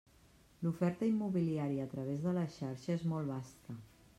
[0.61, 3.79] L'oferta immobiliària a través de la xarxa és molt vasta.